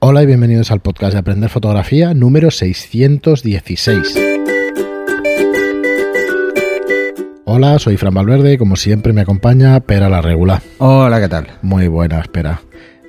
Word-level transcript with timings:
Hola 0.00 0.22
y 0.22 0.26
bienvenidos 0.26 0.70
al 0.70 0.78
podcast 0.78 1.14
de 1.14 1.18
Aprender 1.18 1.50
Fotografía 1.50 2.14
número 2.14 2.52
616. 2.52 4.14
Hola, 7.44 7.80
soy 7.80 7.96
Fran 7.96 8.14
Valverde 8.14 8.52
y 8.52 8.58
como 8.58 8.76
siempre 8.76 9.12
me 9.12 9.22
acompaña 9.22 9.80
Pera 9.80 10.08
la 10.08 10.22
Regula. 10.22 10.62
Hola, 10.78 11.20
¿qué 11.20 11.28
tal? 11.28 11.48
Muy 11.62 11.88
buena, 11.88 12.20
espera. 12.20 12.60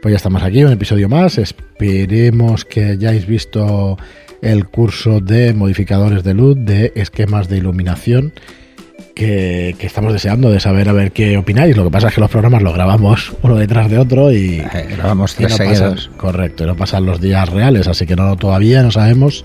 Pues 0.02 0.14
ya 0.14 0.16
estamos 0.16 0.42
aquí, 0.42 0.64
un 0.64 0.72
episodio 0.72 1.08
más. 1.08 1.38
Esperemos 1.38 2.66
que 2.66 2.86
hayáis 2.86 3.28
visto 3.28 4.00
el 4.42 4.66
curso 4.68 5.20
de 5.20 5.54
modificadores 5.54 6.24
de 6.24 6.34
luz, 6.34 6.58
de 6.60 6.92
esquemas 6.96 7.50
de 7.50 7.58
iluminación, 7.58 8.34
que, 9.20 9.76
que 9.78 9.86
estamos 9.86 10.14
deseando 10.14 10.50
de 10.50 10.62
saber 10.62 10.88
a 10.88 10.94
ver 10.94 11.12
qué 11.12 11.38
opináis. 11.38 11.76
Lo 11.76 11.84
que 11.84 11.92
pasa 11.92 12.08
es 12.08 12.16
que 12.16 12.22
los 12.22 12.32
programas 12.32 12.62
los 12.64 12.74
grabamos 12.74 13.34
uno 13.42 13.56
detrás 13.58 13.90
de 13.92 13.98
otro 14.00 14.32
y, 14.32 14.62
Eh, 14.62 14.88
grabamos 14.96 15.34
y 15.34 15.38
tres 15.44 15.52
no 15.52 15.58
pasan, 15.58 15.76
seguidos. 15.76 16.12
correcto, 16.16 16.64
y 16.64 16.68
no 16.68 16.76
pasan 16.78 17.06
los 17.06 17.20
días 17.20 17.50
reales, 17.50 17.88
así 17.90 18.06
que 18.06 18.16
no 18.16 18.36
todavía 18.38 18.82
no 18.82 18.92
sabemos 18.92 19.44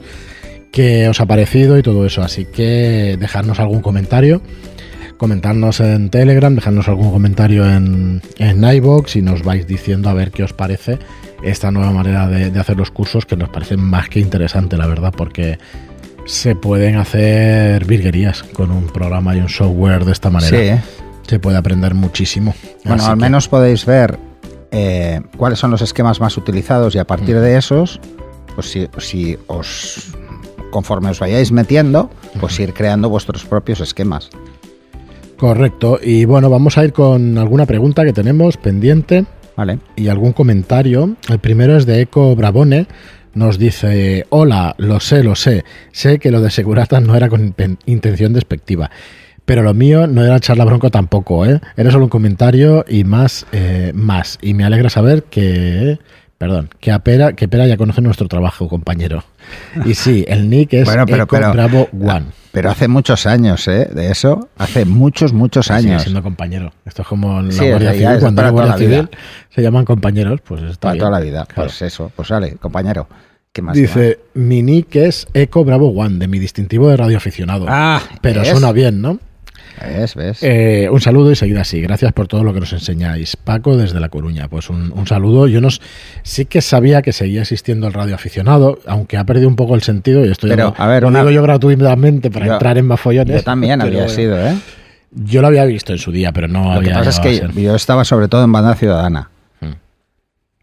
qué 0.70 1.08
os 1.08 1.20
ha 1.20 1.26
parecido 1.26 1.76
y 1.76 1.82
todo 1.82 2.06
eso. 2.06 2.22
Así 2.22 2.44
que 2.44 3.16
dejadnos 3.18 3.58
algún 3.58 3.80
comentario, 3.80 4.40
comentadnos 5.16 5.80
en 5.80 6.08
Telegram, 6.08 6.54
dejadnos 6.54 6.86
algún 6.88 7.10
comentario 7.10 7.68
en, 7.68 8.22
en 8.38 8.62
iVoox 8.64 9.16
y 9.16 9.22
nos 9.22 9.42
vais 9.42 9.66
diciendo 9.66 10.08
a 10.08 10.14
ver 10.14 10.30
qué 10.30 10.44
os 10.44 10.52
parece 10.52 10.98
esta 11.42 11.70
nueva 11.70 11.90
manera 11.90 12.26
de, 12.28 12.50
de 12.50 12.60
hacer 12.60 12.76
los 12.76 12.90
cursos 12.90 13.26
que 13.26 13.36
nos 13.36 13.48
parece 13.50 13.76
más 13.76 14.08
que 14.08 14.20
interesante, 14.20 14.76
la 14.76 14.86
verdad, 14.86 15.12
porque 15.16 15.58
se 16.26 16.54
pueden 16.56 16.96
hacer 16.96 17.84
virguerías 17.84 18.42
con 18.42 18.70
un 18.70 18.86
programa 18.86 19.36
y 19.36 19.40
un 19.40 19.48
software 19.48 20.04
de 20.04 20.12
esta 20.12 20.30
manera. 20.30 20.56
Sí, 20.56 20.64
¿eh? 20.64 20.82
Se 21.26 21.38
puede 21.38 21.56
aprender 21.56 21.94
muchísimo. 21.94 22.54
Bueno, 22.84 23.02
Así 23.02 23.10
al 23.12 23.18
que- 23.18 23.22
menos 23.22 23.48
podéis 23.48 23.84
ver 23.86 24.18
eh, 24.70 25.20
cuáles 25.36 25.58
son 25.58 25.70
los 25.70 25.82
esquemas 25.82 26.20
más 26.20 26.36
utilizados 26.36 26.94
y 26.94 26.98
a 26.98 27.06
partir 27.06 27.38
de 27.38 27.56
esos, 27.56 28.00
pues 28.54 28.70
si, 28.70 28.88
si 28.98 29.38
os 29.46 30.12
conforme 30.70 31.10
os 31.10 31.20
vayáis 31.20 31.52
metiendo, 31.52 32.10
pues 32.40 32.58
ir 32.58 32.74
creando 32.74 33.08
vuestros 33.08 33.44
propios 33.44 33.80
esquemas. 33.80 34.28
Correcto. 35.36 35.98
Y 36.02 36.24
bueno, 36.24 36.50
vamos 36.50 36.78
a 36.78 36.84
ir 36.84 36.92
con 36.92 37.38
alguna 37.38 37.66
pregunta 37.66 38.04
que 38.04 38.12
tenemos 38.12 38.56
pendiente 38.56 39.24
¿Vale? 39.56 39.78
y 39.96 40.08
algún 40.08 40.32
comentario. 40.32 41.14
El 41.28 41.38
primero 41.38 41.76
es 41.76 41.86
de 41.86 42.00
Eco 42.02 42.34
Bravone. 42.34 42.86
Nos 43.34 43.58
dice, 43.58 44.26
hola, 44.30 44.74
lo 44.78 45.00
sé, 45.00 45.22
lo 45.24 45.34
sé. 45.34 45.64
Sé 45.92 46.18
que 46.18 46.30
lo 46.30 46.40
de 46.40 46.50
Segurata 46.50 47.00
no 47.00 47.14
era 47.16 47.28
con 47.28 47.54
inten- 47.54 47.78
intención 47.86 48.32
despectiva. 48.32 48.90
Pero 49.44 49.62
lo 49.62 49.74
mío 49.74 50.06
no 50.06 50.24
era 50.24 50.36
echar 50.36 50.56
la 50.56 50.64
bronca 50.64 50.88
tampoco, 50.88 51.44
¿eh? 51.44 51.60
Era 51.76 51.90
solo 51.90 52.04
un 52.04 52.10
comentario 52.10 52.84
y 52.88 53.04
más, 53.04 53.46
eh, 53.52 53.92
más. 53.94 54.38
Y 54.40 54.54
me 54.54 54.64
alegra 54.64 54.88
saber 54.88 55.24
que... 55.24 55.98
Perdón, 56.38 56.68
que, 56.80 56.90
a 56.92 56.98
Pera, 56.98 57.32
que 57.34 57.48
Pera 57.48 57.66
ya 57.66 57.76
conoce 57.76 58.02
nuestro 58.02 58.28
trabajo, 58.28 58.68
compañero. 58.68 59.24
Y 59.84 59.94
sí, 59.94 60.24
el 60.28 60.50
nick 60.50 60.74
es 60.74 60.84
Bueno, 60.84 61.06
pero- 61.06 61.24
Eco 61.24 61.36
pero- 61.36 61.52
Bravo 61.52 61.88
One. 61.92 62.26
Pero 62.52 62.70
hace 62.70 62.86
muchos 62.86 63.26
años, 63.26 63.66
¿eh? 63.66 63.88
De 63.92 64.10
eso, 64.12 64.48
hace 64.58 64.84
muchos, 64.84 65.32
muchos 65.32 65.66
Sigue 65.66 65.78
años. 65.78 66.02
siendo 66.02 66.22
compañero. 66.22 66.72
Esto 66.84 67.02
es 67.02 67.08
como 67.08 67.42
la 67.42 67.50
Sí, 67.50 67.68
Guardia 67.68 67.92
Civil, 67.94 68.18
cuando 68.20 68.42
la 68.42 68.50
Guardia 68.50 68.86
vida. 68.86 69.10
Se 69.50 69.60
llaman 69.62 69.84
compañeros, 69.84 70.40
pues 70.44 70.62
está 70.62 70.78
Para 70.80 70.92
bien. 70.92 71.00
toda 71.00 71.10
la 71.10 71.20
vida. 71.20 71.46
Claro. 71.46 71.68
Pues 71.68 71.82
eso, 71.82 72.12
pues 72.14 72.28
sale, 72.28 72.52
compañero. 72.56 73.08
¿Qué 73.52 73.60
más? 73.62 73.76
Dice, 73.76 74.20
mi 74.34 74.62
nick 74.62 74.94
es 74.96 75.26
Eco 75.34 75.64
Bravo 75.64 75.88
One, 75.90 76.18
de 76.18 76.28
mi 76.28 76.38
distintivo 76.38 76.88
de 76.88 76.96
radioaficionado. 76.96 77.66
Ah, 77.68 78.00
Pero 78.20 78.44
suena 78.44 78.70
bien, 78.72 79.00
¿no? 79.02 79.18
¿Ves? 79.80 80.14
¿Ves? 80.14 80.38
Eh, 80.42 80.88
un 80.90 81.00
saludo 81.00 81.30
y 81.32 81.36
seguid 81.36 81.56
así. 81.56 81.80
Gracias 81.80 82.12
por 82.12 82.28
todo 82.28 82.44
lo 82.44 82.54
que 82.54 82.60
nos 82.60 82.72
enseñáis. 82.72 83.36
Paco 83.36 83.76
desde 83.76 83.98
La 84.00 84.08
Coruña. 84.08 84.48
Pues 84.48 84.70
un, 84.70 84.92
un 84.92 85.06
saludo. 85.06 85.48
Yo 85.48 85.60
nos, 85.60 85.80
sí 86.22 86.44
que 86.44 86.60
sabía 86.60 87.02
que 87.02 87.12
seguía 87.12 87.42
existiendo 87.42 87.86
el 87.86 87.92
radioaficionado, 87.92 88.78
aunque 88.86 89.16
ha 89.16 89.24
perdido 89.24 89.48
un 89.48 89.56
poco 89.56 89.74
el 89.74 89.82
sentido. 89.82 90.24
Y 90.24 90.30
esto 90.30 90.46
ya 90.46 90.54
Pero, 90.56 90.74
lo- 90.78 90.82
a 90.82 90.86
ver, 90.86 91.02
lo 91.02 91.08
una- 91.08 91.18
digo 91.20 91.30
yo 91.32 91.42
gratuitamente 91.42 92.30
para 92.30 92.46
Yo- 92.46 92.52
entrar 92.54 92.78
en 92.78 92.88
bafollones. 92.88 93.36
Yo 93.36 93.42
también 93.42 93.80
pero 93.80 93.98
había 93.98 94.08
sido, 94.08 94.38
¿eh? 94.46 94.56
Yo 95.10 95.40
lo 95.42 95.46
había 95.48 95.64
visto 95.64 95.92
en 95.92 95.98
su 95.98 96.10
día, 96.12 96.32
pero 96.32 96.48
no 96.48 96.74
Lo 96.74 96.80
que 96.80 96.86
había 96.90 96.94
pasa 97.04 97.10
es 97.10 97.16
llegado 97.24 97.50
a 97.50 97.54
que 97.54 97.62
yo 97.62 97.74
estaba 97.76 98.04
sobre 98.04 98.28
todo 98.28 98.44
en 98.44 98.52
banda 98.52 98.74
ciudadana. 98.74 99.30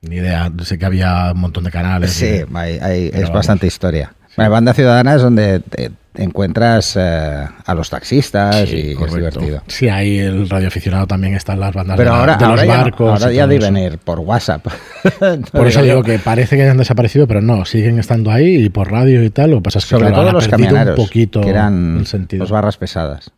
Ni 0.04 0.16
idea. 0.16 0.52
Sé 0.64 0.80
que 0.80 0.86
había 0.86 1.32
un 1.34 1.40
montón 1.42 1.64
de 1.64 1.70
canales. 1.72 2.12
Sí, 2.12 2.26
y- 2.26 2.58
hay- 2.58 2.80
hay- 2.80 3.10
Pero 3.12 3.18
es 3.18 3.22
vamos. 3.24 3.34
bastante 3.36 3.68
historia. 3.68 4.14
Bueno, 4.36 4.50
banda 4.52 4.74
ciudadana 4.74 5.14
es 5.16 5.22
donde 5.22 5.60
te 5.60 5.92
encuentras 6.16 6.96
eh, 7.00 7.46
a 7.66 7.74
los 7.74 7.90
taxistas 7.90 8.68
Sí, 8.70 8.96
y 9.00 9.04
es 9.04 9.14
divertido. 9.14 9.62
Sí, 9.68 9.88
ahí 9.90 10.20
el 10.20 10.50
radioaficionado 10.50 11.08
también 11.08 11.36
está 11.36 11.54
en 11.54 11.62
las 11.62 11.74
bandas 11.74 11.98
Pero 11.98 12.12
de, 12.12 12.18
ahora, 12.18 12.36
de 12.36 12.42
los 12.42 12.50
ahora 12.50 12.66
ya, 12.66 12.78
barcos. 12.78 13.22
ahora 13.24 13.34
ya 13.34 13.48
deben 13.48 13.78
eso. 13.78 13.94
ir 13.94 13.98
por 14.00 14.20
WhatsApp. 14.20 14.66
Por 15.52 15.68
eso 15.68 15.82
digo 15.82 16.04
que 16.04 16.20
parece 16.20 16.56
que 16.58 16.64
hayan 16.64 16.78
desaparecido, 16.78 17.28
pero 17.28 17.42
no, 17.42 17.64
siguen 17.66 17.98
estando 18.00 18.30
ahí 18.32 18.56
y 18.66 18.70
por 18.70 18.92
radio 18.92 19.24
y 19.24 19.30
tal. 19.30 19.52
Lo 19.52 19.58
que 19.58 19.64
pasa 19.64 19.80
es 19.80 19.86
que 19.86 19.90
sobre 19.92 20.08
claro, 20.08 20.24
todo 20.24 20.32
los 20.34 20.48
camioneros, 20.48 21.00
un 21.00 21.06
poquito 21.06 21.42
que 21.42 21.50
eran 21.50 21.98
el 22.00 22.08
sentido. 22.08 22.44
los 22.44 22.52
barras 22.52 22.78
pesadas. 22.78 23.32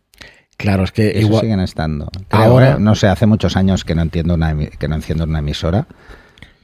Claro, 0.56 0.84
es 0.84 0.92
que 0.92 1.10
Esos 1.10 1.22
igual. 1.22 1.40
siguen 1.42 1.60
estando. 1.60 2.08
Creo, 2.28 2.42
Ahora- 2.42 2.72
¿eh? 2.72 2.76
No 2.78 2.94
sé, 2.94 3.08
hace 3.08 3.26
muchos 3.26 3.56
años 3.56 3.84
que 3.84 3.94
no 3.94 4.02
entiendo 4.02 4.34
una 4.34 4.54
que 4.78 4.88
no 4.88 4.94
enciendo 4.96 5.24
una 5.24 5.40
emisora. 5.40 5.86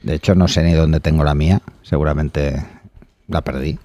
De 0.03 0.15
hecho, 0.15 0.33
no 0.35 0.47
sé 0.47 0.63
ni 0.63 0.73
dónde 0.73 0.99
tengo 0.99 1.23
la 1.23 1.35
mía. 1.35 1.61
Seguramente 1.83 2.63
la 3.27 3.41
perdí. 3.41 3.77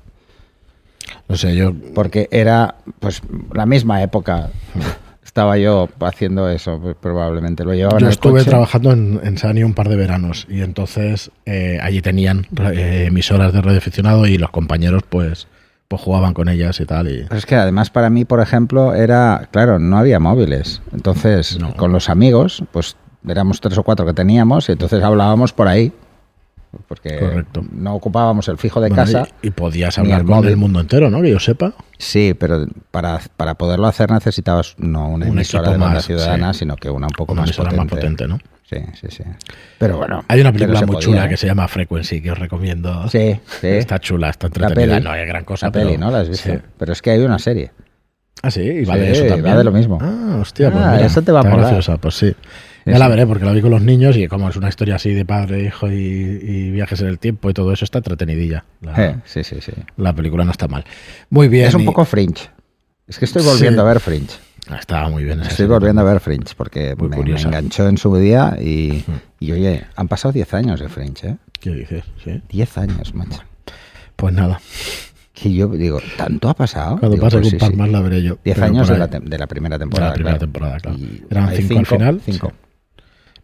No 1.28 1.37
sé, 1.37 1.55
yo. 1.56 1.72
Porque 1.94 2.28
era, 2.31 2.77
pues, 3.00 3.22
la 3.53 3.67
misma 3.67 4.03
época. 4.03 4.50
Estaba 5.25 5.59
yo 5.59 5.89
haciendo 6.00 6.49
eso, 6.49 6.78
pues, 6.81 6.97
probablemente. 7.00 7.65
Lo 7.65 7.75
llevaba 7.75 7.97
en 7.97 8.00
Yo 8.00 8.06
el 8.06 8.12
estuve 8.12 8.39
coche. 8.39 8.50
trabajando 8.50 8.93
en, 8.93 9.21
en 9.22 9.37
Sani 9.37 9.65
un 9.65 9.75
par 9.75 9.89
de 9.89 9.97
veranos 9.97 10.47
y 10.49 10.62
entonces 10.62 11.31
eh, 11.45 11.78
allí 11.83 12.00
tenían 12.00 12.47
eh, 12.72 13.05
emisoras 13.09 13.53
de 13.53 13.61
radioaficionado 13.61 14.27
y 14.27 14.39
los 14.39 14.50
compañeros 14.50 15.03
pues, 15.09 15.47
pues 15.89 16.00
jugaban 16.00 16.33
con 16.33 16.49
ellas 16.49 16.81
y 16.81 16.87
tal. 16.87 17.09
Y, 17.09 17.25
Pero 17.25 17.37
es 17.37 17.45
que 17.45 17.55
además 17.56 17.91
para 17.91 18.09
mí, 18.09 18.25
por 18.25 18.41
ejemplo, 18.41 18.95
era, 18.95 19.49
claro, 19.50 19.78
no 19.78 19.99
había 19.99 20.21
móviles. 20.21 20.81
Entonces, 20.95 21.59
No. 21.61 21.75
con 21.75 21.93
los 21.93 22.09
amigos, 22.09 22.62
pues 22.72 22.97
éramos 23.28 23.61
tres 23.61 23.77
o 23.77 23.83
cuatro 23.83 24.06
que 24.06 24.15
teníamos 24.15 24.69
y 24.71 24.72
entonces 24.72 25.03
hablábamos 25.03 25.53
por 25.53 25.69
ahí. 25.69 25.93
Porque 26.87 27.19
Correcto. 27.19 27.64
no 27.72 27.94
ocupábamos 27.94 28.48
el 28.48 28.59
fijo 28.59 28.81
de 28.81 28.88
Bueno, 28.88 29.04
casa. 29.04 29.28
y, 29.42 29.48
y 29.48 29.50
podías 29.50 29.98
hablar 29.98 30.20
el 30.20 30.26
con 30.26 30.37
móvil. 30.37 30.50
el 30.50 30.56
mundo 30.56 30.81
entero, 30.81 31.10
¿no? 31.10 31.22
Que 31.22 31.31
yo 31.31 31.38
sepa. 31.41 31.72
Sí, 31.98 32.34
pero 32.38 32.66
para, 32.91 33.20
para 33.37 33.54
poderlo 33.54 33.87
hacer 33.87 34.10
necesitabas 34.10 34.75
no 34.78 35.09
una 35.09 35.26
Un 35.26 35.32
emisora 35.32 35.70
de 35.72 35.78
más, 35.78 36.04
ciudadana, 36.06 36.53
sí. 36.53 36.60
sino 36.60 36.76
que 36.76 36.91
una 36.91 37.06
un 37.06 37.12
poco 37.12 37.32
Una 37.32 37.42
más 37.42 37.53
potente. 37.56 37.76
más 37.76 37.86
potente, 37.86 38.26
¿no? 38.28 38.38
Sí, 38.69 38.78
sí, 39.00 39.06
sí. 39.10 39.22
Pero 39.78 39.97
bueno. 39.98 40.25
Hay 40.28 40.41
una 40.41 40.53
película 40.53 40.81
muy 40.81 40.86
podía, 40.97 41.00
chula 41.00 41.26
¿eh? 41.26 41.28
que 41.28 41.36
se 41.36 41.47
llama 41.47 41.69
Frequency, 41.69 42.20
que 42.20 42.32
os 42.32 42.38
recomiendo. 42.38 43.09
Sí, 43.09 43.38
sí. 43.60 43.66
Está 43.69 43.98
chula, 44.00 44.31
está 44.31 44.48
La 44.48 44.66
entretenida. 44.66 44.94
peli. 44.97 45.04
No 45.04 45.12
hay 45.12 45.25
gran 45.26 45.44
cosa. 45.44 45.66
La 45.66 45.72
peli, 45.72 45.86
pero- 45.92 46.00
¿no? 46.00 46.10
¿La 46.10 46.20
has 46.20 46.28
visto? 46.28 46.50
Sí. 46.53 46.59
Pero 46.76 46.92
es 46.92 47.00
que 47.00 47.10
hay 47.12 47.20
una 47.20 47.38
serie. 47.38 47.70
Ah, 48.42 48.50
sí, 48.50 48.60
y 48.62 48.84
va 48.84 48.94
Sí, 48.94 49.00
de 49.00 49.10
eso 49.12 49.22
va 49.25 49.28
también. 49.31 49.56
de 49.56 49.65
lo 49.65 49.70
mismo. 49.72 49.98
Ah, 50.03 50.38
hostia, 50.41 50.70
pues 50.72 50.84
Ah, 50.84 50.92
mira, 50.97 51.06
eso 51.06 51.22
te 51.22 51.32
va 51.32 51.41
a 51.41 51.42
molar. 51.44 51.59
graciosa, 51.60 51.97
pues 51.97 52.15
sí. 52.16 52.34
Ya 52.92 52.98
la 52.98 53.08
veré 53.08 53.26
porque 53.26 53.44
la 53.44 53.52
vi 53.52 53.60
con 53.60 53.70
los 53.70 53.82
niños 53.82 54.16
y 54.16 54.28
como 54.28 54.48
es 54.48 54.56
una 54.56 54.69
historia 54.69 54.94
así 54.97 55.12
de 55.12 55.24
padre, 55.24 55.64
hijo 55.64 55.91
y, 55.91 55.94
y 55.94 56.70
viajes 56.70 57.00
en 57.00 57.08
el 57.08 57.19
tiempo 57.19 57.50
y 57.50 57.52
todo 57.52 57.72
eso 57.72 57.84
está 57.84 57.98
entretenidilla. 57.98 58.64
La, 58.80 59.04
Eh, 59.04 59.16
sí, 59.24 59.42
sí, 59.44 59.56
sí. 59.60 59.72
la 59.97 60.12
película 60.14 60.44
no 60.44 60.52
está 60.52 60.69
mal. 60.69 60.84
Muy 61.30 61.48
bien. 61.48 61.66
Es 61.66 61.74
un 61.74 61.82
y- 61.82 61.84
poco 61.84 62.04
Fringe. 62.04 62.48
Es 63.08 63.19
que 63.19 63.24
estoy 63.24 63.42
volviendo 63.42 63.82
Sí. 63.82 63.86
a 63.86 63.88
ver 63.88 64.00
Fringe. 64.00 64.34
Ah, 64.69 64.76
Estaba 64.78 65.08
muy 65.08 65.22
bien. 65.24 65.41
Estoy 65.42 65.66
volviendo 65.66 66.00
a 66.00 66.04
ver 66.04 66.19
Fringe 66.20 66.54
porque 66.56 66.94
Muy 66.97 67.08
me, 67.08 67.16
me 67.34 67.41
enganchó 67.41 67.88
en 67.88 67.98
su 67.98 68.16
día 68.16 68.56
y, 68.60 69.04
y, 69.38 69.53
oye, 69.53 69.84
han 69.94 70.08
pasado 70.08 70.32
10 70.32 70.54
años 70.54 70.80
de 70.80 70.88
Fringe, 70.88 71.28
¿eh? 71.28 71.36
¿Qué 71.60 71.70
dices? 71.70 72.04
Sí. 72.24 72.42
10 72.48 72.78
años, 72.78 73.14
macho. 73.14 73.41
Pues 74.16 74.34
nada, 74.34 74.60
Que 75.34 75.53
yo 75.53 75.68
digo, 75.68 76.00
¿tanto 76.16 76.48
ha 76.48 76.54
pasado? 76.54 76.98
cuando 76.98 77.16
pase 77.18 77.36
pues 77.38 77.47
un 77.47 77.50
sí, 77.50 77.56
par 77.58 77.74
más 77.76 77.91
la 77.91 78.00
veré 78.00 78.22
yo. 78.22 78.38
10 78.44 78.54
pero 78.56 78.66
años 78.66 78.88
de 78.88 78.98
la, 78.98 79.06
de 79.06 79.38
la 79.38 79.47
primera 79.47 79.78
temporada. 79.78 80.12
De 80.12 80.12
la 80.12 80.14
primera 80.14 80.38
claro. 80.38 80.53
temporada, 80.53 80.80
claro. 80.80 80.98
Y 80.98 81.22
Eran 81.30 81.48
hay 81.48 81.56
cinco 81.62 81.78
al 81.80 81.86
final, 81.86 82.20
5. 82.24 82.53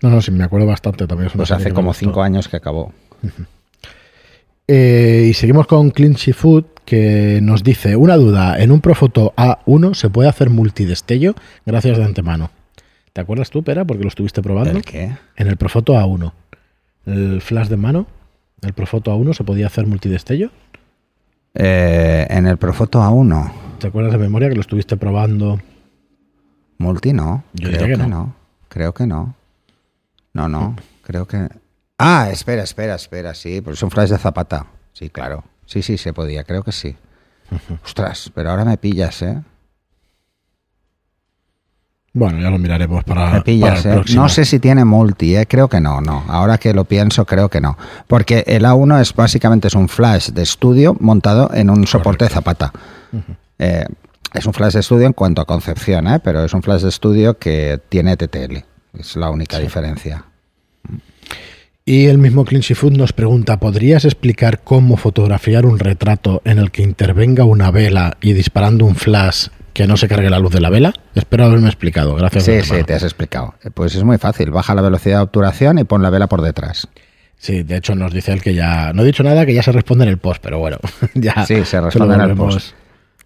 No, 0.02 0.10
no, 0.10 0.20
sí, 0.20 0.30
me 0.30 0.44
acuerdo 0.44 0.66
bastante 0.66 1.06
también. 1.06 1.28
es 1.28 1.34
una 1.34 1.42
Pues 1.42 1.52
hace 1.52 1.72
como. 1.72 1.94
5 1.94 2.22
años 2.22 2.48
que 2.48 2.56
acabó. 2.56 2.92
Eh, 4.68 5.26
y 5.30 5.34
seguimos 5.34 5.66
con 5.66 5.90
Clinchy 5.90 6.32
Food 6.32 6.64
que 6.84 7.40
nos 7.42 7.62
dice 7.62 7.96
una 7.96 8.16
duda. 8.16 8.60
En 8.60 8.70
un 8.70 8.80
Profoto 8.80 9.34
A1 9.36 9.94
se 9.94 10.08
puede 10.08 10.28
hacer 10.28 10.50
multidestello. 10.50 11.34
Gracias 11.66 11.98
de 11.98 12.04
antemano. 12.04 12.50
¿Te 13.12 13.20
acuerdas 13.20 13.50
tú, 13.50 13.62
Pera? 13.62 13.84
Porque 13.84 14.02
lo 14.02 14.08
estuviste 14.08 14.40
probando. 14.40 14.70
¿El 14.70 14.84
qué? 14.84 15.16
En 15.36 15.48
el 15.48 15.56
Profoto 15.56 15.94
A1. 15.94 16.32
El 17.06 17.40
flash 17.42 17.68
de 17.68 17.76
mano. 17.76 18.06
El 18.62 18.72
Profoto 18.72 19.14
A1 19.14 19.34
se 19.34 19.44
podía 19.44 19.66
hacer 19.66 19.86
multidestello. 19.86 20.50
Eh, 21.54 22.26
en 22.30 22.46
el 22.46 22.56
Profoto 22.56 23.00
A1. 23.02 23.52
¿Te 23.78 23.88
acuerdas 23.88 24.12
de 24.12 24.18
memoria 24.18 24.48
que 24.48 24.54
lo 24.54 24.60
estuviste 24.60 24.96
probando? 24.96 25.60
Multi 26.78 27.12
no. 27.12 27.44
Yo 27.52 27.68
creo 27.68 27.86
que 27.86 27.92
que 27.92 27.96
no. 27.98 28.08
no. 28.08 28.34
Creo 28.68 28.94
que 28.94 29.06
no. 29.06 29.34
No, 30.32 30.48
no. 30.48 30.76
Creo 31.02 31.26
que. 31.26 31.48
Ah, 31.98 32.28
espera, 32.30 32.62
espera, 32.62 32.94
espera. 32.94 33.34
Sí, 33.34 33.60
pues 33.60 33.78
es 33.78 33.82
un 33.82 33.90
flash 33.90 34.10
de 34.10 34.18
zapata. 34.18 34.66
Sí, 34.92 35.10
claro. 35.10 35.44
Sí, 35.66 35.82
sí, 35.82 35.98
se 35.98 36.12
podía. 36.12 36.44
Creo 36.44 36.62
que 36.62 36.72
sí. 36.72 36.96
Ostras, 37.84 38.30
pero 38.34 38.50
ahora 38.50 38.64
me 38.64 38.76
pillas, 38.78 39.22
¿eh? 39.22 39.42
Bueno, 42.14 42.38
ya 42.40 42.50
lo 42.50 42.58
miraremos 42.58 43.04
para, 43.04 43.30
Me 43.30 43.40
pillas, 43.40 43.80
para 43.80 43.80
el 43.80 43.86
¿eh? 43.86 43.94
próximo. 43.94 44.22
No 44.22 44.28
sé 44.28 44.44
si 44.44 44.58
tiene 44.58 44.84
multi, 44.84 45.34
¿eh? 45.34 45.46
creo 45.46 45.68
que 45.68 45.80
no, 45.80 46.00
no. 46.02 46.24
Ahora 46.28 46.58
que 46.58 46.74
lo 46.74 46.84
pienso, 46.84 47.24
creo 47.24 47.48
que 47.48 47.60
no. 47.60 47.78
Porque 48.06 48.44
el 48.46 48.64
A1 48.64 49.00
es 49.00 49.14
básicamente 49.14 49.68
es 49.68 49.74
un 49.74 49.88
flash 49.88 50.28
de 50.30 50.42
estudio 50.42 50.94
montado 51.00 51.50
en 51.54 51.70
un 51.70 51.86
soporte 51.86 52.28
Zapata. 52.28 52.70
Eh, 53.58 53.86
es 54.34 54.46
un 54.46 54.52
flash 54.52 54.74
de 54.74 54.80
estudio 54.80 55.06
en 55.06 55.14
cuanto 55.14 55.40
a 55.40 55.46
concepción, 55.46 56.06
¿eh? 56.06 56.20
pero 56.20 56.44
es 56.44 56.52
un 56.52 56.62
flash 56.62 56.82
de 56.82 56.90
estudio 56.90 57.38
que 57.38 57.80
tiene 57.88 58.16
TTL. 58.16 58.58
Es 58.98 59.16
la 59.16 59.30
única 59.30 59.58
diferencia. 59.58 60.24
Y 61.84 62.06
el 62.06 62.18
mismo 62.18 62.44
Clinchy 62.44 62.74
Food 62.74 62.92
nos 62.92 63.12
pregunta, 63.12 63.58
¿podrías 63.58 64.04
explicar 64.04 64.60
cómo 64.62 64.96
fotografiar 64.96 65.66
un 65.66 65.78
retrato 65.80 66.40
en 66.44 66.58
el 66.58 66.70
que 66.70 66.82
intervenga 66.82 67.44
una 67.44 67.70
vela 67.72 68.16
y 68.20 68.34
disparando 68.34 68.84
un 68.84 68.94
flash 68.94 69.48
que 69.72 69.86
no 69.88 69.96
se 69.96 70.06
cargue 70.06 70.30
la 70.30 70.38
luz 70.38 70.52
de 70.52 70.60
la 70.60 70.70
vela? 70.70 70.92
Espero 71.14 71.44
haberme 71.44 71.66
explicado, 71.66 72.14
gracias. 72.14 72.44
Sí, 72.44 72.60
sí, 72.62 72.84
te 72.84 72.94
has 72.94 73.02
explicado. 73.02 73.54
Pues 73.74 73.96
es 73.96 74.04
muy 74.04 74.18
fácil. 74.18 74.50
Baja 74.52 74.74
la 74.76 74.82
velocidad 74.82 75.16
de 75.18 75.22
obturación 75.24 75.78
y 75.78 75.84
pon 75.84 76.02
la 76.02 76.10
vela 76.10 76.28
por 76.28 76.40
detrás. 76.42 76.86
Sí, 77.36 77.64
de 77.64 77.78
hecho 77.78 77.96
nos 77.96 78.12
dice 78.12 78.32
él 78.32 78.40
que 78.42 78.54
ya... 78.54 78.92
No 78.92 79.02
he 79.02 79.06
dicho 79.06 79.24
nada, 79.24 79.44
que 79.44 79.52
ya 79.54 79.64
se 79.64 79.72
responde 79.72 80.04
en 80.04 80.10
el 80.10 80.18
post, 80.18 80.40
pero 80.40 80.60
bueno, 80.60 80.78
ya 81.14 81.44
Sí, 81.44 81.64
se 81.64 81.80
responde 81.80 82.14
en 82.14 82.20
el 82.20 82.36
post. 82.36 82.74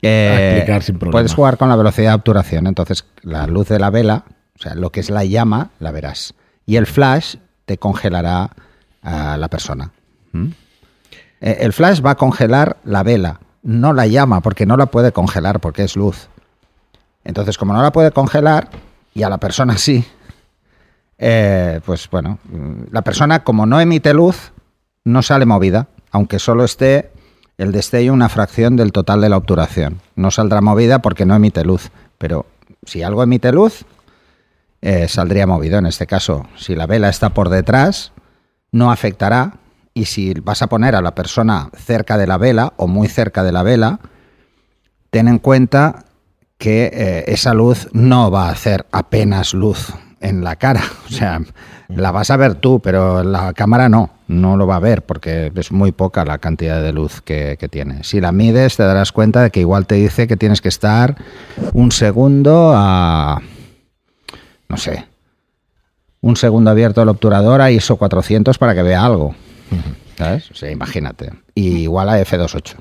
Eh, 0.01 0.55
explicar 0.55 0.83
sin 0.83 0.99
problema. 0.99 1.13
puedes 1.13 1.35
jugar 1.35 1.59
con 1.59 1.69
la 1.69 1.77
velocidad 1.77 2.13
de 2.13 2.15
obturación. 2.15 2.67
Entonces, 2.67 3.05
la 3.23 3.47
luz 3.47 3.69
de 3.69 3.79
la 3.79 3.91
vela, 3.91 4.25
o 4.59 4.63
sea, 4.63 4.75
lo 4.75 4.91
que 4.91 5.01
es 5.01 5.11
la 5.11 5.25
llama, 5.25 5.71
la 5.79 5.91
verás. 5.91 6.35
Y 6.65 6.77
el 6.77 6.87
flash 6.87 7.37
te 7.65 7.79
congelará 7.79 8.51
a 9.03 9.37
la 9.37 9.49
persona. 9.49 9.93
¿Mm? 10.33 10.49
Eh, 11.41 11.59
El 11.61 11.73
flash 11.73 12.05
va 12.05 12.13
a 12.13 12.15
congelar 12.17 12.79
la 12.85 13.03
vela, 13.03 13.41
no 13.63 13.93
la 13.93 14.07
llama, 14.07 14.41
porque 14.41 14.67
no 14.67 14.77
la 14.77 14.87
puede 14.87 15.13
congelar, 15.13 15.61
porque 15.61 15.85
es 15.85 15.97
luz. 15.97 16.29
Entonces, 17.25 17.59
como 17.59 17.73
no 17.73 17.83
la 17.83 17.93
puede 17.93 18.11
congelar, 18.13 18.71
y 19.15 19.23
a 19.23 19.29
la 19.29 19.39
persona 19.39 19.77
sí, 19.79 20.05
eh, 21.19 21.81
pues 21.85 22.09
bueno, 22.11 22.39
mm, 22.45 22.93
la 22.93 23.03
persona 23.03 23.45
como 23.45 23.67
no 23.67 23.81
emite 23.81 24.15
luz, 24.15 24.53
no 25.05 25.23
sale 25.23 25.47
movida, 25.47 25.89
aunque 26.11 26.39
solo 26.39 26.65
esté 26.65 27.11
el 27.59 27.73
destello 27.73 28.13
una 28.13 28.29
fracción 28.29 28.77
del 28.77 28.93
total 28.93 29.21
de 29.21 29.29
la 29.29 29.37
obturación. 29.37 30.01
No 30.15 30.31
saldrá 30.31 30.61
movida 30.61 31.01
porque 31.01 31.25
no 31.27 31.35
emite 31.35 31.65
luz, 31.65 31.91
pero 32.19 32.47
si 32.85 33.03
algo 33.03 33.23
emite 33.23 33.53
luz, 33.53 33.87
eh, 34.83 35.09
saldría 35.09 35.47
movido. 35.47 35.79
En 35.79 35.87
este 35.87 36.07
caso, 36.07 36.47
si 36.57 36.75
la 36.75 36.87
vela 36.87 37.09
está 37.09 37.31
por 37.31 37.49
detrás, 37.49 38.13
no 38.73 38.91
afectará. 38.91 39.55
Y 39.95 40.05
si 40.05 40.35
vas 40.35 40.61
a 40.61 40.67
poner 40.67 40.95
a 40.95 41.01
la 41.01 41.15
persona 41.15 41.71
cerca 41.75 42.19
de 42.19 42.27
la 42.27 42.37
vela 42.37 42.75
o 42.77 42.87
muy 42.87 43.09
cerca 43.09 43.43
de 43.43 43.53
la 43.53 43.63
vela, 43.63 44.01
ten 45.11 45.29
en 45.29 45.39
cuenta 45.39 46.05
que 46.59 46.91
eh, 46.93 47.25
esa 47.29 47.55
luz 47.55 47.89
no 47.93 48.31
va 48.31 48.49
a 48.49 48.53
hacer 48.53 48.87
apenas 48.93 49.55
luz 49.55 49.93
en 50.21 50.45
la 50.45 50.57
cara. 50.57 50.83
O 51.07 51.09
sea, 51.09 51.41
la 51.89 52.11
vas 52.11 52.31
a 52.31 52.37
ver 52.37 52.57
tú, 52.57 52.81
pero 52.81 53.23
la 53.23 53.53
cámara 53.55 53.89
no, 53.89 54.11
no 54.27 54.57
lo 54.57 54.67
va 54.67 54.77
a 54.77 54.81
ver 54.81 55.07
porque 55.07 55.53
es 55.55 55.73
muy 55.73 55.93
poca 55.93 56.25
la 56.25 56.39
cantidad 56.39 56.83
de 56.83 56.93
luz 56.93 57.23
que, 57.23 57.57
que 57.59 57.69
tiene. 57.69 58.03
Si 58.03 58.21
la 58.21 58.33
mides 58.33 58.77
te 58.77 58.83
darás 58.83 59.13
cuenta 59.13 59.43
de 59.43 59.51
que 59.51 59.61
igual 59.61 59.87
te 59.87 59.95
dice 59.95 60.27
que 60.27 60.37
tienes 60.37 60.61
que 60.61 60.69
estar 60.69 61.17
un 61.73 61.93
segundo 61.93 62.73
a, 62.75 63.41
no 64.69 64.77
sé, 64.77 65.07
un 66.21 66.37
segundo 66.37 66.71
abierto 66.71 67.03
el 67.03 67.09
obturador 67.09 67.61
a 67.61 67.71
ISO 67.71 67.97
400 67.97 68.59
para 68.59 68.75
que 68.75 68.83
vea 68.83 69.05
algo. 69.05 69.35
¿Sabes? 70.17 70.51
O 70.51 70.55
sea, 70.55 70.71
imagínate. 70.71 71.31
Y 71.55 71.79
igual 71.79 72.09
a 72.09 72.21
F28. 72.21 72.75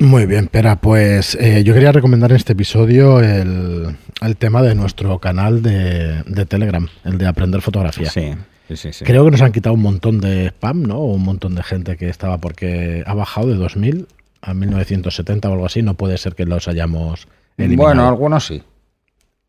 Muy 0.00 0.26
bien, 0.26 0.46
Pera, 0.46 0.76
pues 0.76 1.34
eh, 1.40 1.64
yo 1.64 1.74
quería 1.74 1.90
recomendar 1.90 2.30
en 2.30 2.36
este 2.36 2.52
episodio 2.52 3.20
el, 3.20 3.96
el 4.20 4.36
tema 4.36 4.62
de 4.62 4.76
nuestro 4.76 5.18
canal 5.18 5.60
de, 5.60 6.22
de 6.24 6.46
Telegram, 6.46 6.86
el 7.04 7.18
de 7.18 7.26
Aprender 7.26 7.60
Fotografía. 7.62 8.08
Sí, 8.10 8.32
sí, 8.68 8.92
sí. 8.92 9.04
Creo 9.04 9.24
que 9.24 9.32
nos 9.32 9.42
han 9.42 9.50
quitado 9.50 9.74
un 9.74 9.82
montón 9.82 10.20
de 10.20 10.48
spam, 10.48 10.84
¿no? 10.84 11.00
Un 11.00 11.24
montón 11.24 11.56
de 11.56 11.64
gente 11.64 11.96
que 11.96 12.08
estaba 12.08 12.38
porque 12.38 13.02
ha 13.06 13.14
bajado 13.14 13.48
de 13.48 13.56
2000 13.56 14.06
a 14.40 14.54
1970 14.54 15.48
o 15.48 15.52
algo 15.52 15.66
así. 15.66 15.82
No 15.82 15.94
puede 15.94 16.16
ser 16.16 16.36
que 16.36 16.44
los 16.44 16.68
hayamos 16.68 17.26
eliminado. 17.56 17.88
Bueno, 17.88 18.06
algunos 18.06 18.46
sí. 18.46 18.62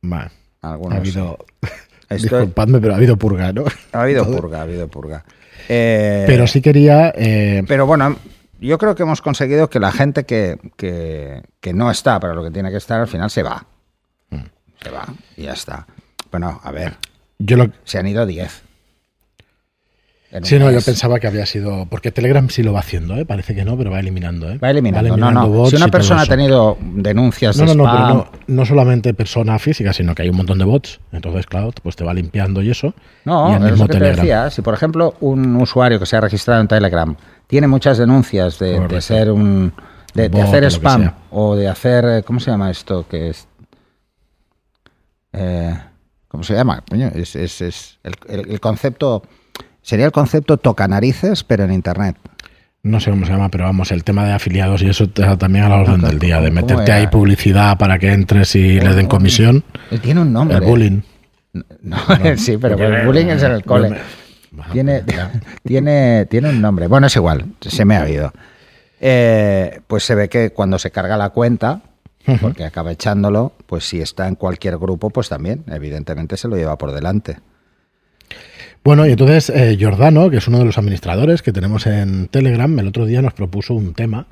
Vale. 0.02 0.32
Algunos 0.62 0.98
ha 0.98 1.02
habido... 1.02 1.38
Estoy- 2.10 2.18
Disculpadme, 2.40 2.80
pero 2.80 2.94
ha 2.94 2.98
habido 2.98 3.18
purga, 3.18 3.54
¿no? 3.54 3.66
Ha 3.92 4.02
habido 4.02 4.24
Todo. 4.26 4.36
purga, 4.38 4.60
ha 4.60 4.62
habido 4.64 4.88
purga. 4.88 5.24
Eh, 5.68 6.24
Pero 6.26 6.48
sí 6.48 6.60
quería... 6.62 7.14
eh, 7.16 7.64
Pero 7.68 7.86
bueno, 7.86 8.16
yo 8.60 8.78
creo 8.80 8.96
que 8.96 9.04
hemos 9.04 9.22
conseguido 9.22 9.70
que 9.70 9.80
la 9.80 9.92
gente 9.92 10.24
que, 10.26 10.58
que, 10.76 11.44
que 11.62 11.74
no 11.74 11.92
está 11.92 12.20
para 12.20 12.34
lo 12.34 12.44
que 12.44 12.50
tiene 12.50 12.72
que 12.72 12.78
estar 12.78 13.00
al 13.00 13.08
final 13.08 13.30
se 13.30 13.44
va. 13.44 13.64
Se 14.82 14.90
va 14.90 15.06
y 15.38 15.44
ya 15.44 15.54
está. 15.54 15.86
Bueno, 16.32 16.60
a 16.64 16.72
ver, 16.72 16.96
yo 17.38 17.58
lo, 17.58 17.70
se 17.84 18.00
han 18.00 18.08
ido 18.08 18.26
10. 18.26 18.64
Sí, 20.44 20.60
no, 20.60 20.70
yo 20.70 20.80
pensaba 20.82 21.20
que 21.20 21.26
había 21.26 21.48
sido. 21.48 21.88
Porque 21.90 22.12
Telegram 22.12 22.48
sí 22.50 22.62
lo 22.62 22.72
va 22.72 22.82
haciendo, 22.82 23.16
¿eh? 23.16 23.26
Parece 23.26 23.56
que 23.56 23.66
no, 23.66 23.76
pero 23.78 23.90
va 23.90 24.00
eliminando, 24.00 24.48
¿eh? 24.52 24.60
Va 24.60 24.70
eliminando. 24.70 25.08
no, 25.10 25.16
eliminando 25.16 25.42
no. 25.42 25.48
bots 25.50 25.72
Si 25.72 25.76
una 25.76 25.88
persona 25.88 26.22
ha 26.22 26.26
tenido 26.28 26.78
denuncias 26.80 27.58
No, 27.58 27.66
de 27.66 27.76
no, 27.76 27.84
no, 27.84 27.92
pero 27.92 28.08
no, 28.08 28.28
no 28.46 28.66
solamente 28.66 29.14
persona 29.16 29.58
física, 29.58 29.92
sino 29.92 30.14
que 30.14 30.22
hay 30.22 30.30
un 30.30 30.38
montón 30.38 30.60
de 30.60 30.66
bots. 30.66 31.00
Entonces, 31.12 31.48
claro, 31.48 31.72
pues 31.82 31.96
te 31.96 32.04
va 32.04 32.14
limpiando 32.14 32.62
y 32.62 32.70
eso. 32.70 32.94
No, 33.26 33.50
y 33.50 33.54
el 33.56 33.64
es 33.64 33.72
mismo 33.72 33.86
lo 33.86 33.94
que 33.94 33.98
te 34.00 34.06
decía. 34.06 34.52
Si, 34.52 34.62
por 34.62 34.76
ejemplo, 34.76 35.16
un 35.22 35.56
usuario 35.56 36.00
que 36.00 36.06
se 36.06 36.16
ha 36.16 36.22
registrado 36.22 36.62
en 36.62 36.68
Telegram 36.68 37.16
tiene 37.48 37.68
muchas 37.68 37.98
denuncias 37.98 38.60
de, 38.60 39.02
ser 39.02 39.32
un. 39.32 39.74
de, 40.14 40.26
hacer 40.44 40.64
spam 40.66 41.12
o 41.32 41.56
de 41.56 41.68
hacer. 41.70 42.06
eh, 42.06 42.24
¿Cómo 42.24 42.40
se 42.40 42.52
llama 42.52 42.70
esto? 42.70 43.08
Que 43.10 43.30
es. 43.30 43.48
eh, 45.34 45.76
¿Cómo 46.28 46.44
se 46.44 46.54
llama? 46.54 46.84
Coño, 46.88 47.08
es, 47.16 47.36
es- 47.36 47.62
es 47.62 48.00
el, 48.04 48.14
el- 48.28 48.52
el 48.52 48.60
concepto. 48.60 49.24
Sería 49.82 50.06
el 50.06 50.12
concepto 50.12 50.58
toca 50.58 50.88
narices, 50.88 51.44
pero 51.44 51.64
en 51.64 51.74
internet. 51.74 52.16
No 52.82 53.00
sé 53.00 53.12
cómo 53.12 53.26
se 53.26 53.34
llama, 53.34 53.50
pero 53.50 53.66
vamos, 53.66 53.92
el 53.92 54.04
tema 54.04 54.26
de 54.26 54.32
afiliados 54.32 54.82
y 54.82 54.90
eso 54.90 55.10
también 55.10 55.66
a 55.66 55.70
la 55.70 55.82
orden 55.82 56.00
del 56.02 56.18
día, 56.18 56.40
de 56.40 56.50
¿cómo 56.50 56.62
meterte 56.62 56.92
ahí 56.92 57.08
publicidad 57.08 57.78
para 57.78 58.00
que 58.00 58.12
entres 58.12 58.56
y 58.56 58.80
le 58.80 58.94
den 58.94 59.08
comisión. 59.08 59.64
Él 59.92 60.00
tiene 60.00 60.22
un 60.22 60.32
nombre. 60.32 60.58
El 60.58 60.64
bullying. 60.64 61.02
No, 61.82 61.98
sí, 62.38 62.58
pero 62.58 62.76
el 62.76 63.06
bullying 63.06 63.28
es 63.28 63.44
en 63.44 63.52
el 63.52 63.64
cole. 63.66 63.98
Tiene, 64.72 65.04
tiene, 65.64 66.26
tiene 66.28 66.50
un 66.50 66.62
nombre. 66.62 66.88
Bueno, 66.88 67.08
es 67.08 67.16
igual, 67.18 67.46
se 67.60 67.84
me 67.84 67.98
ha 67.98 68.04
oído. 68.04 68.32
Eh, 69.02 69.82
pues 69.88 70.04
se 70.04 70.16
ve 70.16 70.30
que 70.30 70.52
cuando 70.52 70.80
se 70.80 70.92
carga 70.92 71.18
la 71.18 71.32
cuenta, 71.32 71.82
porque 72.42 72.64
acaba 72.64 72.92
echándolo, 72.92 73.54
pues 73.66 73.86
si 73.86 74.00
está 74.00 74.28
en 74.28 74.36
cualquier 74.36 74.78
grupo, 74.78 75.10
pues 75.10 75.30
también, 75.30 75.64
evidentemente 75.68 76.38
se 76.38 76.48
lo 76.48 76.56
lleva 76.56 76.78
por 76.78 76.92
delante. 76.92 77.40
Bueno, 78.90 79.06
y 79.06 79.12
entonces 79.12 79.52
eh, 79.52 79.76
Giordano, 79.78 80.32
que 80.32 80.38
es 80.38 80.48
uno 80.48 80.58
de 80.58 80.66
los 80.66 80.80
administradores 80.80 81.44
que 81.44 81.54
tenemos 81.54 81.86
en 81.86 82.28
Telegram, 82.28 82.80
el 82.80 82.88
otro 82.88 83.06
día 83.06 83.22
nos 83.22 83.34
propuso 83.34 83.76
un 83.76 83.94
tema 83.94 84.26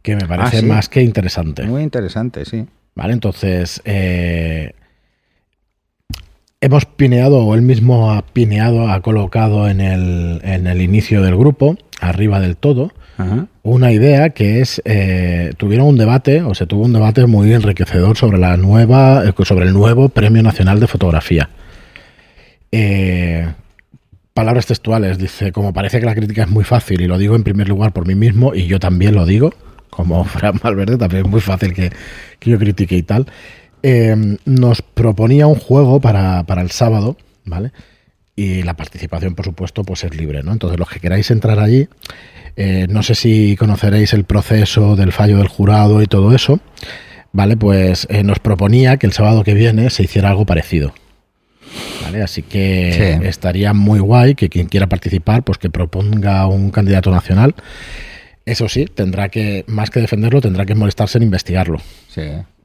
que 0.00 0.14
me 0.14 0.28
parece 0.28 0.60
¿sí? 0.60 0.66
más 0.66 0.88
que 0.88 1.02
interesante. 1.02 1.64
Muy 1.64 1.82
interesante, 1.82 2.44
sí. 2.44 2.66
Vale, 2.94 3.14
entonces 3.14 3.82
eh, 3.84 4.74
hemos 6.60 6.84
pineado, 6.84 7.38
o 7.38 7.52
él 7.56 7.62
mismo 7.62 8.12
ha 8.12 8.22
pineado, 8.22 8.88
ha 8.88 9.00
colocado 9.00 9.68
en 9.68 9.80
el, 9.80 10.40
en 10.44 10.68
el 10.68 10.82
inicio 10.82 11.20
del 11.22 11.36
grupo, 11.36 11.76
arriba 12.00 12.38
del 12.38 12.56
todo, 12.56 12.92
Ajá. 13.18 13.48
una 13.64 13.90
idea 13.90 14.30
que 14.30 14.60
es, 14.60 14.80
eh, 14.84 15.52
tuvieron 15.56 15.88
un 15.88 15.96
debate, 15.96 16.42
o 16.42 16.54
se 16.54 16.68
tuvo 16.68 16.84
un 16.84 16.92
debate 16.92 17.26
muy 17.26 17.52
enriquecedor 17.52 18.16
sobre 18.16 18.38
la 18.38 18.56
nueva, 18.56 19.24
eh, 19.24 19.32
sobre 19.42 19.66
el 19.66 19.72
nuevo 19.72 20.10
Premio 20.10 20.44
Nacional 20.44 20.78
de 20.78 20.86
Fotografía. 20.86 21.50
Eh, 22.70 23.48
palabras 24.40 24.64
textuales, 24.64 25.18
dice, 25.18 25.52
como 25.52 25.74
parece 25.74 26.00
que 26.00 26.06
la 26.06 26.14
crítica 26.14 26.44
es 26.44 26.48
muy 26.48 26.64
fácil, 26.64 27.02
y 27.02 27.06
lo 27.06 27.18
digo 27.18 27.36
en 27.36 27.42
primer 27.42 27.68
lugar 27.68 27.92
por 27.92 28.06
mí 28.06 28.14
mismo, 28.14 28.54
y 28.54 28.66
yo 28.66 28.80
también 28.80 29.14
lo 29.14 29.26
digo, 29.26 29.52
como 29.90 30.24
Fran 30.34 30.58
Valverde, 30.62 30.96
también 30.96 31.26
es 31.26 31.30
muy 31.30 31.42
fácil 31.42 31.74
que, 31.74 31.92
que 32.38 32.50
yo 32.50 32.58
critique 32.58 32.96
y 32.96 33.02
tal, 33.02 33.26
eh, 33.82 34.16
nos 34.46 34.80
proponía 34.80 35.46
un 35.46 35.56
juego 35.56 36.00
para, 36.00 36.44
para 36.44 36.62
el 36.62 36.70
sábado, 36.70 37.18
¿vale? 37.44 37.72
Y 38.34 38.62
la 38.62 38.72
participación, 38.72 39.34
por 39.34 39.44
supuesto, 39.44 39.84
pues 39.84 40.04
es 40.04 40.16
libre, 40.16 40.42
¿no? 40.42 40.52
Entonces, 40.52 40.78
los 40.78 40.88
que 40.88 41.00
queráis 41.00 41.30
entrar 41.30 41.58
allí, 41.58 41.88
eh, 42.56 42.86
no 42.88 43.02
sé 43.02 43.14
si 43.14 43.56
conoceréis 43.56 44.14
el 44.14 44.24
proceso 44.24 44.96
del 44.96 45.12
fallo 45.12 45.36
del 45.36 45.48
jurado 45.48 46.00
y 46.00 46.06
todo 46.06 46.34
eso, 46.34 46.60
¿vale? 47.30 47.58
Pues 47.58 48.06
eh, 48.08 48.22
nos 48.22 48.38
proponía 48.38 48.96
que 48.96 49.06
el 49.06 49.12
sábado 49.12 49.44
que 49.44 49.52
viene 49.52 49.90
se 49.90 50.04
hiciera 50.04 50.30
algo 50.30 50.46
parecido. 50.46 50.94
¿Vale? 52.02 52.22
Así 52.22 52.42
que 52.42 53.18
Sí. 53.20 53.26
estaría 53.26 53.72
muy 53.72 54.00
guay 54.00 54.34
que 54.34 54.48
quien 54.48 54.66
quiera 54.66 54.88
participar, 54.88 55.42
pues 55.42 55.58
que 55.58 55.70
proponga 55.70 56.46
un 56.46 56.70
candidato 56.70 57.10
nacional. 57.10 57.54
Eso 58.46 58.68
sí, 58.68 58.86
tendrá 58.86 59.28
que, 59.28 59.64
más 59.68 59.90
que 59.90 60.00
defenderlo, 60.00 60.40
tendrá 60.40 60.64
que 60.66 60.74
molestarse 60.74 61.18
en 61.18 61.24
investigarlo. 61.24 61.78
Sí. 62.08 62.22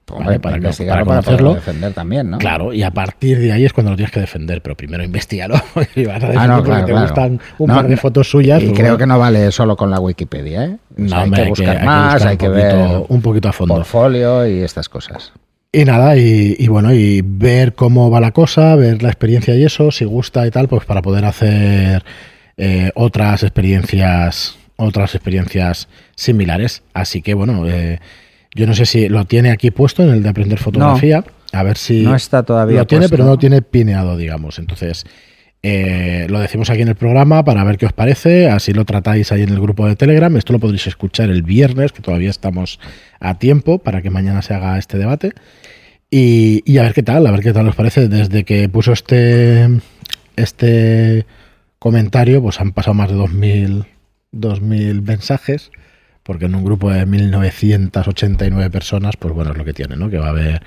Vale, 0.07 0.39
para 0.39 0.55
que- 0.55 0.59
investigarlo 0.59 1.03
para 1.05 1.21
para, 1.21 1.25
conocerlo. 1.37 1.55
defender 1.55 1.93
también, 1.93 2.29
¿no? 2.29 2.37
Claro, 2.37 2.71
y 2.73 2.83
a 2.83 2.91
partir 2.91 3.39
de 3.39 3.51
ahí 3.51 3.65
es 3.65 3.73
cuando 3.73 3.89
lo 3.91 3.97
tienes 3.97 4.11
que 4.13 4.19
defender, 4.19 4.61
pero 4.61 4.75
primero 4.77 5.03
investigalo. 5.03 5.55
y 5.95 6.05
vas 6.05 6.23
a 6.23 6.27
defender 6.27 6.37
Ah, 6.37 6.47
no, 6.47 6.63
claro, 6.63 6.85
te 6.85 6.91
claro. 6.91 7.07
gustan 7.07 7.39
un 7.57 7.67
No, 7.67 7.75
par 7.75 7.87
de 7.87 7.97
fotos 7.97 8.29
suyas. 8.29 8.61
Y 8.61 8.67
pues 8.67 8.77
creo 8.77 8.89
bueno. 8.91 8.97
que 8.99 9.05
no 9.07 9.17
vale 9.19 9.51
solo 9.51 9.75
con 9.75 9.89
la 9.89 9.99
Wikipedia, 9.99 10.65
¿eh? 10.65 10.77
O 10.93 10.95
sea, 10.95 11.05
No, 11.07 11.15
hay 11.17 11.23
hombre, 11.23 11.43
que 11.43 11.49
buscar 11.49 11.69
hay 11.69 11.77
que 11.79 11.85
más, 11.85 12.25
hay 12.25 12.37
que 12.37 12.47
un 12.49 12.53
poquito- 12.55 12.77
ver 12.99 13.05
un 13.09 13.21
poquito 13.23 13.49
a 13.49 13.53
fondo. 13.53 13.73
portfolio 13.75 14.47
y 14.47 14.59
estas 14.61 14.89
cosas. 14.89 15.31
Y 15.75 15.83
nada, 15.83 16.15
y, 16.15 16.67
bueno, 16.69 16.93
y 16.93 17.21
ver 17.21 17.73
cómo 17.73 18.09
va 18.09 18.21
la 18.21 18.31
cosa, 18.31 18.77
ver 18.77 19.03
la 19.03 19.09
experiencia 19.09 19.55
y 19.55 19.65
eso, 19.65 19.91
si 19.91 20.05
gusta 20.05 20.47
y 20.47 20.51
tal, 20.51 20.69
pues 20.69 20.85
para 20.85 21.01
poder 21.01 21.25
hacer 21.25 22.01
eh, 22.55 22.91
otras 22.95 23.43
experiencias, 23.43 24.57
otras 24.77 25.15
experiencias 25.15 25.89
similares. 26.15 26.81
Así 26.93 27.21
que 27.21 27.33
bueno, 27.33 27.67
eh, 27.67 27.99
yo 28.53 28.67
no 28.67 28.73
sé 28.73 28.85
si 28.85 29.09
lo 29.09 29.25
tiene 29.25 29.51
aquí 29.51 29.69
puesto 29.69 30.01
en 30.01 30.11
el 30.11 30.23
de 30.23 30.29
aprender 30.29 30.59
fotografía. 30.59 31.25
a 31.51 31.63
ver 31.63 31.77
si 31.77 32.03
no 32.03 32.15
está 32.15 32.43
todavía. 32.43 32.79
Lo 32.79 32.87
tiene, 32.87 33.09
pero 33.09 33.25
no 33.25 33.31
lo 33.31 33.37
tiene 33.37 33.61
pineado, 33.61 34.15
digamos. 34.15 34.59
Entonces, 34.59 35.03
eh, 35.67 36.27
lo 36.29 36.39
decimos 36.39 36.69
aquí 36.69 36.83
en 36.83 36.89
el 36.89 36.95
programa 36.95 37.43
para 37.43 37.63
ver 37.63 37.79
qué 37.79 37.87
os 37.87 37.93
parece. 37.93 38.49
Así 38.51 38.71
lo 38.71 38.85
tratáis 38.85 39.31
ahí 39.31 39.41
en 39.41 39.49
el 39.49 39.59
grupo 39.59 39.87
de 39.87 39.95
Telegram. 39.95 40.37
Esto 40.37 40.53
lo 40.53 40.59
podréis 40.59 40.85
escuchar 40.85 41.31
el 41.31 41.41
viernes, 41.41 41.91
que 41.91 42.03
todavía 42.03 42.29
estamos 42.29 42.79
a 43.19 43.39
tiempo 43.39 43.79
para 43.79 44.03
que 44.03 44.11
mañana 44.11 44.43
se 44.43 44.53
haga 44.53 44.77
este 44.77 44.99
debate. 44.99 45.33
Y, 46.11 46.77
a 46.77 46.83
ver 46.83 46.93
qué 46.93 47.01
tal, 47.01 47.25
a 47.25 47.31
ver 47.31 47.39
qué 47.39 47.51
tal 47.51 47.67
os 47.67 47.75
parece. 47.75 48.07
Desde 48.07 48.43
que 48.43 48.69
puso 48.69 48.93
este, 48.93 49.67
este 50.35 51.25
comentario, 51.79 52.43
pues 52.43 52.61
han 52.61 52.71
pasado 52.71 52.93
más 52.93 53.09
de 53.09 53.15
2.000, 53.15 53.87
2000 54.33 55.01
mensajes 55.01 55.71
porque 56.21 56.45
en 56.45 56.55
un 56.55 56.63
grupo 56.63 56.91
de 56.91 57.05
1989 57.07 58.69
personas, 58.69 59.15
pues 59.17 59.33
bueno, 59.33 59.51
es 59.51 59.57
lo 59.57 59.65
que 59.65 59.73
tiene, 59.73 59.95
¿no? 59.95 60.11
Que 60.11 60.17
va 60.17 60.27
a 60.27 60.29
haber 60.29 60.61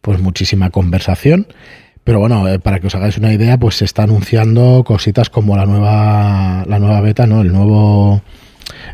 pues 0.00 0.20
muchísima 0.20 0.70
conversación. 0.70 1.48
Pero 2.06 2.20
bueno, 2.20 2.46
eh, 2.46 2.60
para 2.60 2.78
que 2.78 2.86
os 2.86 2.94
hagáis 2.94 3.18
una 3.18 3.32
idea, 3.32 3.58
pues 3.58 3.78
se 3.78 3.84
está 3.84 4.04
anunciando 4.04 4.84
cositas 4.86 5.28
como 5.28 5.56
la 5.56 5.66
nueva 5.66 6.62
la 6.64 6.78
nueva 6.78 7.00
beta, 7.00 7.26
¿no? 7.26 7.40
El 7.40 7.52
nuevo 7.52 8.22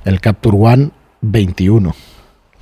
el 0.06 0.18
Capture 0.18 0.56
One 0.56 0.90
21. 1.20 1.90
O 1.90 1.94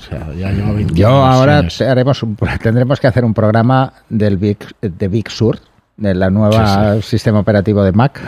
sea, 0.03 0.27
ya 0.37 0.51
lleva 0.51 0.73
21 0.73 0.93
Yo 0.97 1.09
ahora 1.09 1.63
haremos 1.89 2.25
tendremos 2.61 2.99
que 2.99 3.07
hacer 3.07 3.25
un 3.25 3.33
programa 3.33 3.93
del 4.09 4.39
Big, 4.39 4.59
de 4.81 5.07
Big 5.07 5.31
Sur, 5.31 5.61
de 5.97 6.17
la 6.17 6.31
nueva 6.31 7.01
sistema 7.01 7.39
operativo 7.39 7.85
de 7.85 7.93
Mac. 7.93 8.21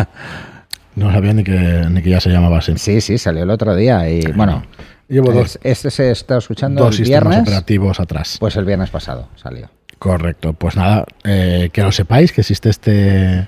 No 0.96 1.10
sabía 1.12 1.32
ni 1.32 1.44
que, 1.44 1.86
ni 1.88 2.02
que 2.02 2.10
ya 2.10 2.20
se 2.20 2.30
llamaba 2.30 2.58
así. 2.58 2.76
Sí, 2.76 3.00
sí, 3.00 3.16
salió 3.16 3.44
el 3.44 3.50
otro 3.50 3.74
día 3.76 4.10
y 4.10 4.22
bueno. 4.32 4.64
Llevo 5.08 5.32
dos, 5.32 5.58
este 5.62 5.90
se 5.90 6.10
está 6.10 6.38
escuchando 6.38 6.84
dos 6.84 6.98
el 6.98 7.06
sistemas 7.06 7.40
operativos 7.40 7.98
atrás. 8.00 8.36
Pues 8.38 8.56
el 8.56 8.64
viernes 8.64 8.90
pasado 8.90 9.28
salió. 9.36 9.70
Correcto. 10.00 10.54
Pues 10.54 10.76
nada, 10.76 11.04
eh, 11.24 11.68
que 11.72 11.82
lo 11.82 11.92
sepáis 11.92 12.32
que 12.32 12.40
existe 12.40 12.70
este 12.70 13.46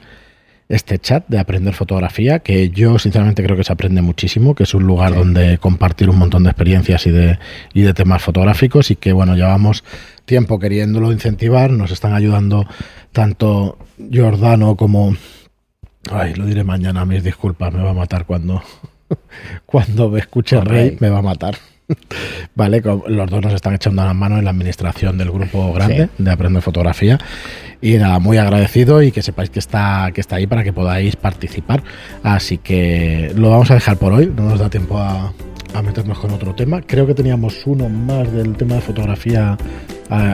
este 0.69 0.99
chat 0.99 1.27
de 1.29 1.39
aprender 1.39 1.75
fotografía, 1.75 2.39
que 2.39 2.71
yo 2.71 2.99
sinceramente 2.99 3.43
creo 3.43 3.57
que 3.57 3.65
se 3.65 3.73
aprende 3.73 4.01
muchísimo, 4.01 4.55
que 4.55 4.63
es 4.63 4.73
un 4.73 4.85
lugar 4.85 5.15
donde 5.15 5.59
compartir 5.59 6.09
un 6.09 6.19
montón 6.19 6.45
de 6.45 6.51
experiencias 6.51 7.07
y 7.07 7.11
de, 7.11 7.39
y 7.75 7.83
de 7.83 7.93
temas 7.93 8.23
fotográficos 8.23 8.91
y 8.91 8.97
que 8.97 9.13
bueno, 9.13 9.35
llevamos 9.35 9.85
tiempo 10.25 10.59
queriéndolo 10.59 11.13
incentivar, 11.13 11.71
nos 11.71 11.91
están 11.91 12.15
ayudando 12.15 12.67
tanto 13.13 13.77
Giordano 14.11 14.77
como 14.77 15.15
Ay, 16.11 16.35
lo 16.35 16.47
diré 16.47 16.65
mañana, 16.65 17.05
mis 17.05 17.23
disculpas, 17.23 17.73
me 17.73 17.83
va 17.83 17.91
a 17.91 17.95
matar 17.95 18.25
cuando, 18.25 18.63
cuando 19.67 20.09
me 20.11 20.21
escuche 20.21 20.61
Rey, 20.61 20.97
me 21.01 21.11
va 21.11 21.19
a 21.19 21.23
matar. 21.23 21.57
Vale, 22.55 22.81
los 22.81 23.31
dos 23.31 23.43
nos 23.43 23.53
están 23.53 23.75
echando 23.75 24.05
las 24.05 24.15
manos 24.15 24.39
en 24.39 24.45
la 24.45 24.51
administración 24.51 25.19
del 25.19 25.31
grupo 25.31 25.73
grande 25.73 26.09
de 26.19 26.31
Aprender 26.31 26.63
Fotografía. 26.63 27.19
Y 27.81 27.95
nada, 27.95 28.19
muy 28.19 28.39
agradecido 28.39 29.03
y 29.03 29.11
que 29.11 29.23
sepáis 29.23 29.51
que 29.51 29.59
está, 29.59 30.11
que 30.15 30.21
está 30.21 30.37
ahí 30.37 30.47
para 30.47 30.63
que 30.63 30.73
podáis 30.73 31.17
participar. 31.17 31.83
Así 32.23 32.59
que 32.59 33.33
lo 33.37 33.51
vamos 33.51 33.71
a 33.71 33.75
dejar 33.75 33.97
por 33.97 34.13
hoy, 34.13 34.33
no 34.35 34.49
nos 34.51 34.61
da 34.61 34.71
tiempo 34.71 34.99
a, 34.99 35.33
a 35.75 35.83
meternos 35.83 36.19
con 36.19 36.31
otro 36.31 36.55
tema. 36.55 36.83
Creo 36.83 37.07
que 37.07 37.15
teníamos 37.15 37.67
uno 37.67 37.89
más 37.89 38.31
del 38.33 38.55
tema 38.57 38.77
de 38.77 38.81
fotografía 38.83 39.57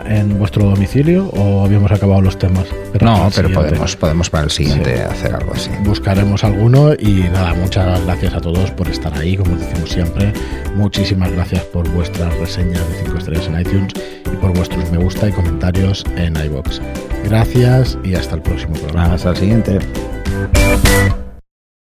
en 0.06 0.38
vuestro 0.38 0.64
domicilio 0.64 1.28
o 1.30 1.64
habíamos 1.64 1.90
acabado 1.92 2.20
los 2.20 2.38
temas. 2.38 2.66
no, 3.00 3.30
pero 3.34 3.50
podemos, 3.52 3.96
podemos 3.96 4.30
para 4.30 4.44
el 4.44 4.50
siguiente 4.50 5.02
hacer 5.02 5.34
algo 5.34 5.52
así. 5.54 5.70
Buscaremos 5.84 6.44
alguno 6.44 6.94
y 6.94 7.24
nada, 7.32 7.54
muchas 7.54 8.04
gracias 8.04 8.34
a 8.34 8.40
todos 8.40 8.70
por 8.72 8.88
estar 8.88 9.14
ahí, 9.14 9.36
como 9.36 9.56
decimos 9.56 9.90
siempre. 9.90 10.32
Muchísimas 10.74 11.30
gracias 11.32 11.62
por 11.64 11.88
vuestras 11.90 12.36
reseñas 12.38 12.86
de 12.88 13.04
5 13.04 13.18
estrellas 13.18 13.46
en 13.46 13.60
iTunes 13.60 13.92
y 14.32 14.36
por 14.36 14.54
vuestros 14.54 14.90
me 14.90 14.98
gusta 14.98 15.28
y 15.28 15.32
comentarios 15.32 16.04
en 16.16 16.36
iBox. 16.36 16.80
Gracias 17.24 17.98
y 18.04 18.14
hasta 18.14 18.36
el 18.36 18.42
próximo 18.42 18.74
programa. 18.74 19.14
Hasta 19.14 19.30
el 19.30 19.36
siguiente. 19.36 19.78